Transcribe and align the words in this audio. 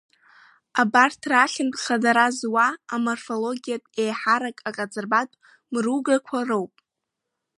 Абарҭ 0.81 1.21
рахьынтә 1.31 1.79
хадара 1.83 2.27
зуа 2.37 2.67
аморфологиатә, 2.93 3.89
еиҳарак 4.03 4.57
аҟаҵарбатә 4.69 5.35
мыругақәа 5.71 6.39
роуп. 6.47 6.73